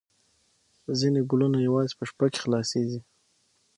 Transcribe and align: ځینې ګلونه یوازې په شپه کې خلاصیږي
ځینې 0.99 1.21
ګلونه 1.29 1.57
یوازې 1.67 1.93
په 1.97 2.03
شپه 2.09 2.25
کې 2.31 2.39
خلاصیږي 2.43 2.99